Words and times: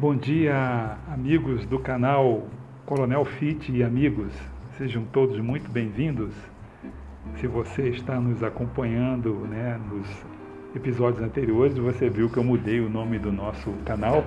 Bom 0.00 0.14
dia, 0.14 0.96
amigos 1.12 1.66
do 1.66 1.76
canal 1.76 2.46
Coronel 2.86 3.24
Fit 3.24 3.72
e 3.72 3.82
amigos. 3.82 4.32
Sejam 4.76 5.04
todos 5.06 5.40
muito 5.40 5.68
bem-vindos. 5.68 6.32
Se 7.40 7.48
você 7.48 7.88
está 7.88 8.20
nos 8.20 8.44
acompanhando 8.44 9.34
né, 9.50 9.76
nos 9.90 10.06
episódios 10.72 11.20
anteriores, 11.20 11.76
você 11.76 12.08
viu 12.08 12.30
que 12.30 12.36
eu 12.36 12.44
mudei 12.44 12.78
o 12.78 12.88
nome 12.88 13.18
do 13.18 13.32
nosso 13.32 13.72
canal, 13.84 14.24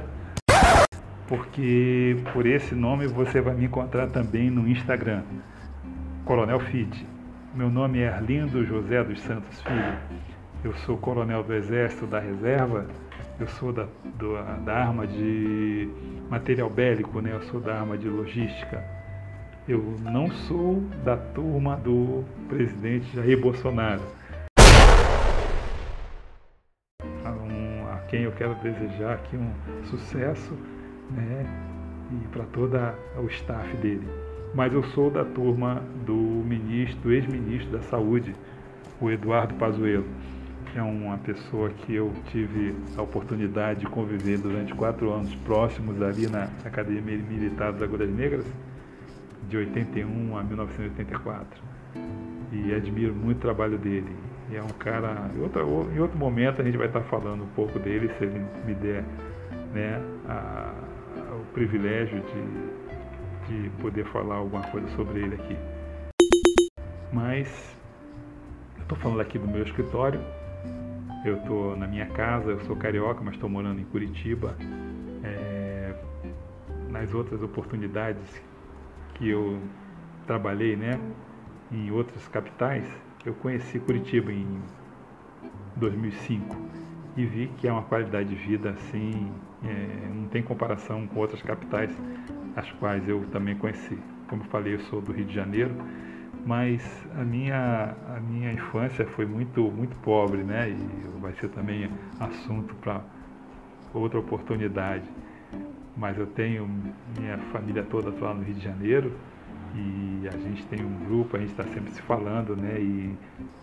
porque 1.26 2.18
por 2.34 2.46
esse 2.46 2.76
nome 2.76 3.08
você 3.08 3.40
vai 3.40 3.56
me 3.56 3.64
encontrar 3.64 4.08
também 4.08 4.50
no 4.50 4.68
Instagram, 4.68 5.24
Coronel 6.26 6.60
Fit. 6.60 7.08
Meu 7.56 7.70
nome 7.70 8.00
é 8.00 8.10
Arlindo 8.10 8.66
José 8.66 9.02
dos 9.06 9.22
Santos 9.22 9.62
Filho. 9.62 9.98
Eu 10.66 10.74
sou 10.86 10.98
coronel 10.98 11.44
do 11.44 11.54
Exército 11.54 12.06
da 12.06 12.20
Reserva 12.20 12.88
eu 13.42 13.48
sou 13.48 13.74
da, 13.74 13.88
do, 14.20 14.34
da 14.64 14.74
arma 14.74 15.08
de 15.08 15.90
material 16.30 16.70
bélico, 16.70 17.20
né? 17.22 17.34
eu 17.34 17.42
sou 17.44 17.60
da 17.60 17.80
arma 17.80 17.98
de 17.98 18.08
logística. 18.08 18.84
Eu 19.68 19.96
não 20.02 20.30
sou 20.30 20.80
da 21.04 21.18
turma 21.18 21.76
do 21.78 22.24
presidente 22.48 23.16
Jair 23.16 23.40
Bolsonaro. 23.42 24.02
Um, 27.04 27.88
a 27.92 27.98
quem 28.10 28.24
eu 28.24 28.32
quero 28.34 28.54
desejar 28.56 29.16
aqui 29.16 29.36
um 29.36 29.52
sucesso 29.86 30.54
né? 31.10 31.46
e 32.12 32.28
para 32.28 32.44
todo 32.46 32.78
o 33.18 33.26
staff 33.28 33.76
dele. 33.78 34.08
Mas 34.54 34.72
eu 34.72 34.84
sou 34.84 35.10
da 35.10 35.26
turma 35.26 35.82
do 36.06 36.14
ministro, 36.14 37.12
ex-ministro 37.12 37.72
da 37.72 37.82
Saúde, 37.84 38.36
o 39.00 39.10
Eduardo 39.10 39.56
Pazuello 39.56 40.06
é 40.78 40.82
uma 40.82 41.18
pessoa 41.18 41.70
que 41.70 41.94
eu 41.94 42.14
tive 42.32 42.76
a 42.98 43.02
oportunidade 43.02 43.82
de 43.82 43.86
conviver 43.88 44.38
durante 44.38 44.74
quatro 44.74 45.12
anos 45.12 45.34
próximos 45.36 46.02
ali 46.02 46.28
na 46.28 46.44
Academia 46.66 47.02
Militar 47.02 47.74
das 47.74 47.82
Agulhas 47.82 48.10
Negras, 48.10 48.46
de 49.50 49.58
81 49.58 50.38
a 50.38 50.44
1984. 50.44 51.62
E 52.52 52.74
admiro 52.74 53.14
muito 53.14 53.38
o 53.38 53.42
trabalho 53.42 53.78
dele. 53.78 54.16
E 54.50 54.56
é 54.56 54.62
um 54.62 54.68
cara. 54.68 55.30
Em 55.36 55.42
outro, 55.42 55.90
em 55.94 56.00
outro 56.00 56.18
momento 56.18 56.62
a 56.62 56.64
gente 56.64 56.78
vai 56.78 56.88
estar 56.88 57.02
falando 57.02 57.44
um 57.44 57.50
pouco 57.56 57.80
dele, 57.80 58.10
se 58.18 58.24
ele 58.24 58.46
me 58.66 58.74
der 58.76 59.04
né, 59.74 60.02
a, 60.28 60.74
o 61.34 61.46
privilégio 61.54 62.22
de, 63.48 63.64
de 63.64 63.70
poder 63.82 64.06
falar 64.06 64.36
alguma 64.36 64.64
coisa 64.68 64.88
sobre 64.96 65.22
ele 65.22 65.36
aqui. 65.36 65.58
Mas 67.12 67.78
estou 68.80 68.98
falando 68.98 69.22
aqui 69.22 69.38
do 69.38 69.48
meu 69.48 69.64
escritório, 69.64 70.20
eu 71.24 71.38
estou 71.38 71.76
na 71.76 71.88
minha 71.88 72.08
casa, 72.08 72.52
eu 72.52 72.60
sou 72.62 72.76
carioca, 72.76 73.22
mas 73.24 73.36
estou 73.36 73.50
morando 73.50 73.80
em 73.80 73.86
Curitiba. 73.86 74.56
É, 75.24 75.94
nas 76.90 77.14
outras 77.14 77.42
oportunidades 77.42 78.42
que 79.14 79.30
eu 79.30 79.62
trabalhei, 80.26 80.76
né, 80.76 81.00
em 81.72 81.92
outras 81.92 82.28
capitais, 82.28 82.86
eu 83.26 83.34
conheci 83.36 83.80
Curitiba 83.80 84.32
em 84.32 84.62
2005 85.76 86.58
e 87.16 87.26
vi 87.26 87.48
que 87.58 87.68
é 87.68 87.72
uma 87.72 87.84
qualidade 87.84 88.30
de 88.30 88.36
vida 88.36 88.72
assim, 88.72 89.32
é, 89.64 90.10
não 90.14 90.28
tem 90.28 90.42
comparação 90.42 91.06
com 91.08 91.20
outras 91.20 91.42
capitais, 91.42 91.92
as 92.56 92.72
quais 92.74 93.08
eu 93.08 93.26
também 93.32 93.56
conheci. 93.56 93.98
Como 94.28 94.44
eu 94.44 94.48
falei, 94.48 94.76
eu 94.76 94.80
sou 94.82 95.02
do 95.02 95.12
Rio 95.12 95.26
de 95.26 95.34
Janeiro 95.34 95.76
mas 96.46 96.82
a 97.16 97.24
minha, 97.24 97.96
a 98.16 98.20
minha 98.20 98.52
infância 98.52 99.06
foi 99.08 99.26
muito, 99.26 99.62
muito 99.72 99.96
pobre, 99.98 100.44
né? 100.44 100.70
E 100.70 101.20
vai 101.20 101.34
ser 101.34 101.50
também 101.50 101.90
assunto 102.20 102.74
para 102.76 103.02
outra 103.94 104.20
oportunidade. 104.20 105.06
Mas 105.96 106.18
eu 106.18 106.26
tenho 106.26 106.68
minha 107.20 107.38
família 107.52 107.84
toda 107.84 108.10
lá 108.24 108.34
no 108.34 108.44
Rio 108.44 108.56
de 108.56 108.64
Janeiro 108.64 109.14
e 109.76 110.28
a 110.28 110.38
gente 110.38 110.66
tem 110.68 110.84
um 110.84 111.06
grupo, 111.06 111.38
a 111.38 111.40
gente 111.40 111.52
está 111.52 111.64
sempre 111.66 111.92
se 111.92 112.02
falando, 112.02 112.56
né? 112.56 112.80
E 112.80 113.16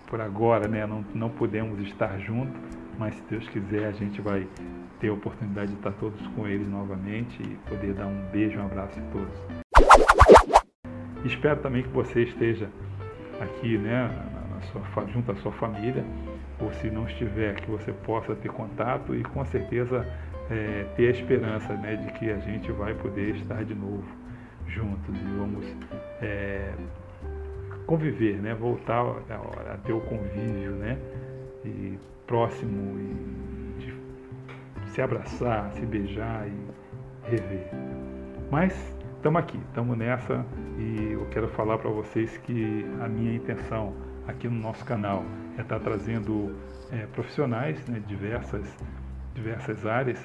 por 0.06 0.20
agora, 0.20 0.68
né, 0.68 0.86
não, 0.86 1.04
não 1.14 1.28
podemos 1.28 1.78
estar 1.80 2.18
juntos, 2.18 2.58
mas 2.98 3.14
se 3.14 3.22
Deus 3.28 3.48
quiser 3.48 3.86
a 3.86 3.92
gente 3.92 4.20
vai 4.20 4.46
ter 5.00 5.08
a 5.08 5.12
oportunidade 5.12 5.70
de 5.70 5.76
estar 5.76 5.92
todos 5.92 6.26
com 6.28 6.46
eles 6.46 6.68
novamente 6.68 7.40
e 7.42 7.56
poder 7.68 7.94
dar 7.94 8.06
um 8.06 8.30
beijo, 8.32 8.58
um 8.58 8.64
abraço 8.64 8.98
a 8.98 9.02
todos. 9.12 9.67
Espero 11.24 11.60
também 11.60 11.82
que 11.82 11.88
você 11.88 12.22
esteja 12.22 12.68
aqui, 13.40 13.76
né, 13.76 14.10
na 14.50 14.60
sua, 14.62 15.06
junto 15.06 15.32
à 15.32 15.34
sua 15.36 15.52
família, 15.52 16.04
ou 16.60 16.72
se 16.74 16.90
não 16.90 17.06
estiver, 17.06 17.54
que 17.56 17.70
você 17.70 17.92
possa 17.92 18.34
ter 18.34 18.50
contato 18.50 19.14
e 19.14 19.22
com 19.22 19.44
certeza 19.44 20.06
é, 20.50 20.86
ter 20.96 21.08
a 21.08 21.10
esperança 21.10 21.72
né, 21.74 21.96
de 21.96 22.12
que 22.14 22.30
a 22.30 22.38
gente 22.38 22.70
vai 22.72 22.94
poder 22.94 23.36
estar 23.36 23.64
de 23.64 23.74
novo 23.74 24.04
juntos 24.66 25.14
e 25.16 25.38
vamos 25.38 25.66
é, 26.20 26.72
conviver, 27.86 28.36
né, 28.36 28.54
voltar 28.54 29.00
a, 29.00 29.74
a, 29.74 29.76
ter 29.78 29.92
o 29.92 30.00
convívio, 30.00 30.72
né, 30.72 30.98
e 31.64 31.98
próximo 32.26 32.98
e 32.98 33.80
de 33.80 34.90
se 34.90 35.00
abraçar, 35.00 35.72
se 35.72 35.84
beijar 35.86 36.46
e 36.46 37.30
rever. 37.30 37.68
Mas 38.50 38.97
estamos 39.18 39.40
aqui, 39.40 39.58
estamos 39.68 39.98
nessa 39.98 40.46
e 40.78 41.10
eu 41.12 41.26
quero 41.32 41.48
falar 41.48 41.76
para 41.78 41.90
vocês 41.90 42.38
que 42.38 42.86
a 43.02 43.08
minha 43.08 43.34
intenção 43.34 43.92
aqui 44.28 44.46
no 44.46 44.60
nosso 44.60 44.84
canal 44.84 45.24
é 45.56 45.62
estar 45.62 45.80
tá 45.80 45.84
trazendo 45.84 46.54
é, 46.92 47.04
profissionais 47.06 47.84
né, 47.88 48.00
diversas, 48.06 48.64
diversas 49.34 49.84
áreas 49.84 50.24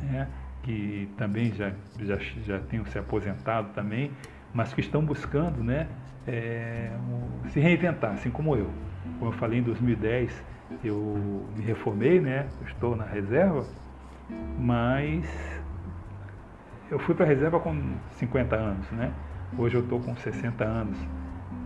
né, 0.00 0.28
que 0.62 1.10
também 1.16 1.52
já, 1.52 1.72
já, 1.98 2.16
já 2.44 2.60
tenham 2.60 2.86
se 2.86 2.96
aposentado 2.96 3.70
também, 3.74 4.12
mas 4.54 4.72
que 4.72 4.80
estão 4.80 5.04
buscando 5.04 5.62
né, 5.64 5.88
é, 6.28 6.92
um, 6.96 7.48
se 7.48 7.58
reinventar, 7.58 8.12
assim 8.12 8.30
como 8.30 8.54
eu. 8.54 8.70
Como 9.18 9.32
eu 9.32 9.36
falei 9.36 9.58
em 9.58 9.62
2010, 9.62 10.44
eu 10.84 11.44
me 11.56 11.64
reformei, 11.64 12.20
né, 12.20 12.46
estou 12.66 12.94
na 12.94 13.04
reserva, 13.04 13.66
mas 14.56 15.53
eu 16.94 16.98
fui 17.00 17.12
para 17.12 17.24
a 17.24 17.28
reserva 17.28 17.58
com 17.58 17.76
50 18.12 18.54
anos, 18.54 18.88
né? 18.92 19.12
Hoje 19.58 19.74
eu 19.74 19.80
estou 19.80 19.98
com 19.98 20.14
60 20.14 20.64
anos. 20.64 20.96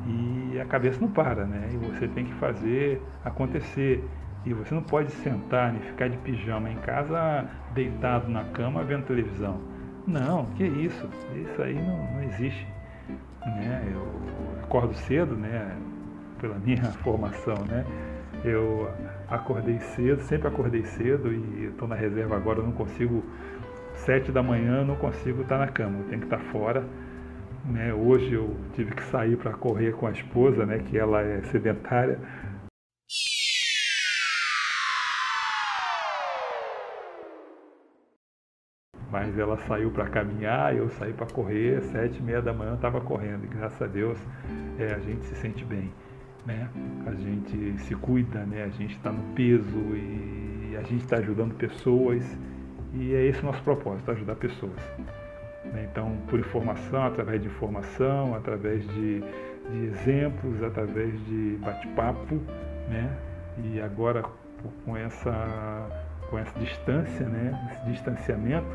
E 0.06 0.58
a 0.58 0.64
cabeça 0.64 0.98
não 0.98 1.08
para, 1.08 1.44
né? 1.44 1.68
E 1.70 1.76
você 1.76 2.08
tem 2.08 2.24
que 2.24 2.32
fazer 2.34 3.02
acontecer. 3.22 4.02
E 4.46 4.54
você 4.54 4.74
não 4.74 4.82
pode 4.82 5.12
sentar 5.12 5.74
e 5.76 5.80
ficar 5.80 6.08
de 6.08 6.16
pijama 6.16 6.70
em 6.70 6.76
casa, 6.76 7.46
deitado 7.74 8.30
na 8.30 8.44
cama, 8.44 8.82
vendo 8.82 9.04
televisão. 9.04 9.60
Não, 10.06 10.46
que 10.56 10.64
isso? 10.64 11.06
Isso 11.34 11.60
aí 11.60 11.74
não, 11.74 12.10
não 12.14 12.22
existe. 12.22 12.66
Né? 13.44 13.92
Eu 13.92 14.62
acordo 14.62 14.94
cedo, 14.94 15.36
né? 15.36 15.76
Pela 16.40 16.58
minha 16.58 16.84
formação, 17.04 17.66
né? 17.68 17.84
Eu 18.42 18.90
acordei 19.28 19.78
cedo, 19.78 20.22
sempre 20.22 20.48
acordei 20.48 20.84
cedo 20.84 21.30
e 21.30 21.66
estou 21.66 21.86
na 21.86 21.96
reserva 21.96 22.34
agora, 22.34 22.60
eu 22.60 22.64
não 22.64 22.72
consigo 22.72 23.22
sete 24.08 24.32
da 24.32 24.42
manhã 24.42 24.78
eu 24.78 24.86
não 24.86 24.96
consigo 24.96 25.42
estar 25.42 25.58
na 25.58 25.68
cama, 25.68 25.98
eu 25.98 26.04
tenho 26.06 26.20
que 26.20 26.26
estar 26.26 26.38
fora. 26.50 26.82
Né? 27.66 27.92
Hoje 27.92 28.32
eu 28.32 28.56
tive 28.72 28.94
que 28.94 29.02
sair 29.02 29.36
para 29.36 29.52
correr 29.52 29.92
com 29.92 30.06
a 30.06 30.10
esposa, 30.10 30.64
né? 30.64 30.78
que 30.78 30.96
ela 30.96 31.20
é 31.20 31.42
sedentária. 31.42 32.18
Mas 39.10 39.38
ela 39.38 39.58
saiu 39.66 39.90
para 39.90 40.08
caminhar, 40.08 40.74
eu 40.74 40.88
saí 40.88 41.12
para 41.12 41.26
correr, 41.26 41.82
sete 41.82 42.18
e 42.18 42.22
meia 42.22 42.40
da 42.40 42.54
manhã 42.54 42.70
eu 42.70 42.76
estava 42.76 43.02
correndo. 43.02 43.44
E 43.44 43.48
graças 43.48 43.82
a 43.82 43.86
Deus 43.86 44.18
é, 44.78 44.94
a 44.94 44.98
gente 45.00 45.26
se 45.26 45.36
sente 45.36 45.66
bem. 45.66 45.92
Né? 46.46 46.66
A 47.04 47.12
gente 47.12 47.78
se 47.80 47.94
cuida, 47.94 48.46
né? 48.46 48.64
a 48.64 48.70
gente 48.70 48.96
está 48.96 49.12
no 49.12 49.34
peso 49.34 49.76
e 49.94 50.74
a 50.78 50.82
gente 50.82 51.04
está 51.04 51.18
ajudando 51.18 51.54
pessoas 51.56 52.24
e 52.94 53.14
é 53.14 53.26
esse 53.26 53.40
o 53.40 53.46
nosso 53.46 53.62
propósito, 53.62 54.10
ajudar 54.10 54.36
pessoas. 54.36 54.80
Né? 55.64 55.88
Então, 55.90 56.16
por 56.28 56.38
informação, 56.38 57.04
através 57.04 57.42
de 57.42 57.48
informação, 57.48 58.34
através 58.34 58.86
de, 58.88 59.20
de 59.20 59.84
exemplos, 59.86 60.62
através 60.62 61.12
de 61.26 61.58
bate-papo, 61.62 62.36
né? 62.88 63.16
E 63.64 63.80
agora 63.80 64.22
com 64.84 64.96
essa, 64.96 65.86
com 66.30 66.38
essa 66.38 66.58
distância, 66.58 67.26
né? 67.26 67.68
Esse 67.72 67.90
distanciamento, 67.90 68.68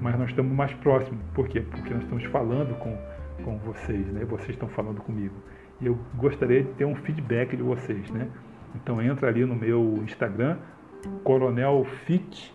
mas 0.00 0.18
nós 0.18 0.30
estamos 0.30 0.52
mais 0.52 0.72
próximos. 0.74 1.20
Por 1.34 1.48
quê? 1.48 1.60
Porque 1.60 1.92
nós 1.92 2.02
estamos 2.02 2.24
falando 2.24 2.78
com, 2.78 2.96
com 3.44 3.58
vocês, 3.58 4.06
né? 4.06 4.24
Vocês 4.24 4.50
estão 4.50 4.68
falando 4.68 5.00
comigo. 5.02 5.34
E 5.80 5.86
eu 5.86 5.98
gostaria 6.16 6.62
de 6.62 6.72
ter 6.72 6.84
um 6.84 6.94
feedback 6.94 7.56
de 7.56 7.62
vocês, 7.62 8.10
né? 8.10 8.28
Então 8.74 9.02
entra 9.02 9.28
ali 9.28 9.44
no 9.44 9.54
meu 9.54 9.98
Instagram, 10.04 10.58
Coronel 11.24 11.84
Fit 12.06 12.54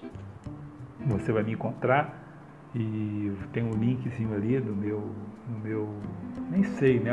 você 1.05 1.31
vai 1.31 1.43
me 1.43 1.53
encontrar 1.53 2.23
e 2.73 3.31
tem 3.53 3.63
um 3.63 3.71
linkzinho 3.71 4.33
ali 4.33 4.59
no 4.59 4.75
meu, 4.75 5.11
no 5.49 5.59
meu 5.59 5.89
nem 6.49 6.63
sei 6.63 6.99
né, 6.99 7.11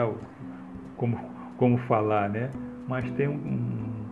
como, 0.97 1.19
como 1.57 1.79
falar, 1.79 2.29
né? 2.29 2.51
Mas 2.89 3.09
tem 3.13 3.29
um, 3.29 3.35
um, 3.35 4.07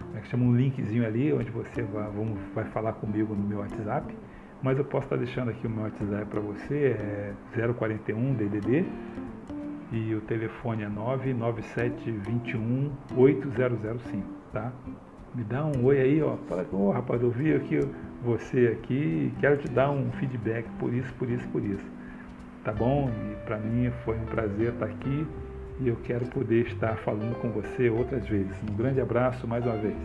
como 0.00 0.16
é 0.16 0.20
que 0.20 0.26
chama 0.28 0.44
um 0.44 0.56
linkzinho 0.56 1.06
ali, 1.06 1.32
onde 1.32 1.50
você 1.50 1.82
vai, 1.82 2.10
vamos, 2.10 2.38
vai 2.54 2.64
falar 2.66 2.92
comigo 2.94 3.34
no 3.34 3.42
meu 3.42 3.60
WhatsApp. 3.60 4.14
Mas 4.62 4.78
eu 4.78 4.84
posso 4.84 5.06
estar 5.06 5.16
deixando 5.16 5.50
aqui 5.50 5.66
o 5.66 5.70
meu 5.70 5.84
WhatsApp 5.84 6.26
para 6.26 6.40
você, 6.40 6.96
é 6.98 7.32
041 7.74 8.34
DDD 8.34 8.84
e 9.92 10.14
o 10.14 10.20
telefone 10.22 10.84
é 10.84 10.88
99721 10.88 12.90
8005, 13.16 14.26
tá? 14.52 14.72
Me 15.34 15.42
dá 15.44 15.64
um 15.64 15.84
oi 15.84 15.98
aí, 15.98 16.22
ó. 16.22 16.36
Fala, 16.48 16.66
ô 16.72 16.88
oh, 16.88 16.90
rapaz, 16.90 17.22
eu 17.22 17.30
vi 17.30 17.54
aqui 17.54 17.80
você 18.22 18.76
aqui 18.78 19.32
e 19.32 19.34
quero 19.40 19.56
te 19.56 19.68
dar 19.68 19.90
um 19.90 20.10
feedback 20.12 20.68
por 20.78 20.92
isso, 20.92 21.12
por 21.14 21.28
isso, 21.28 21.48
por 21.48 21.64
isso. 21.64 21.84
Tá 22.62 22.72
bom? 22.72 23.10
E 23.10 23.36
para 23.46 23.56
mim 23.56 23.90
foi 24.04 24.16
um 24.16 24.26
prazer 24.26 24.74
estar 24.74 24.86
aqui 24.86 25.26
e 25.80 25.88
eu 25.88 25.96
quero 26.04 26.26
poder 26.26 26.66
estar 26.66 26.96
falando 26.98 27.34
com 27.40 27.50
você 27.50 27.88
outras 27.88 28.26
vezes. 28.28 28.54
Um 28.70 28.76
grande 28.76 29.00
abraço 29.00 29.48
mais 29.48 29.64
uma 29.64 29.76
vez. 29.76 29.96